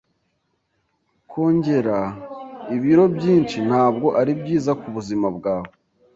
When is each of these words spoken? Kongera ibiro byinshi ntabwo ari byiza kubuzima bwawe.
Kongera 1.29 1.99
ibiro 2.75 3.05
byinshi 3.15 3.57
ntabwo 3.69 4.07
ari 4.19 4.31
byiza 4.41 4.71
kubuzima 4.81 5.27
bwawe. 5.37 5.71